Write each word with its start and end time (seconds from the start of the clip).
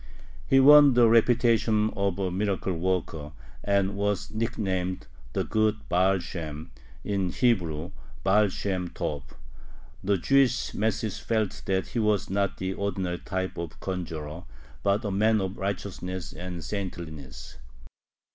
He 0.47 0.59
won 0.59 0.95
the 0.95 1.07
reputation 1.07 1.91
of 1.95 2.17
a 2.17 2.31
miracle 2.31 2.73
worker, 2.73 3.33
and 3.63 3.95
was 3.95 4.31
nicknamed 4.31 5.05
the 5.33 5.43
"good 5.43 5.87
Baal 5.89 6.17
Shem" 6.17 6.71
(in 7.03 7.29
Hebrew, 7.29 7.91
Baal 8.23 8.47
Shem 8.49 8.87
Tob). 8.87 9.21
The 10.03 10.17
Jewish 10.17 10.73
masses 10.73 11.19
felt 11.19 11.61
that 11.67 11.89
he 11.89 11.99
was 11.99 12.31
not 12.31 12.57
the 12.57 12.73
ordinary 12.73 13.19
type 13.19 13.59
of 13.59 13.79
conjurer, 13.79 14.45
but 14.81 15.05
a 15.05 15.11
man 15.11 15.39
of 15.39 15.55
righteousness 15.59 16.33
and 16.33 16.63
saintliness. 16.63 17.57